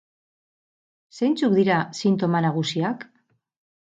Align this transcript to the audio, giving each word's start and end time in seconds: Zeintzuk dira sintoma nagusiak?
Zeintzuk 1.19 1.53
dira 1.59 1.77
sintoma 1.99 2.41
nagusiak? 2.47 3.05